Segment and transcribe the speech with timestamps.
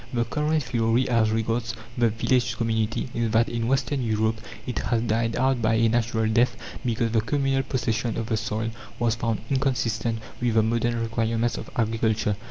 [0.11, 5.03] The current theory as regards the village community is, that in Western Europe it has
[5.03, 9.41] died out by a natural death, because the communal possession of the soil was found
[9.51, 12.35] inconsistent with the modern requirements of agriculture.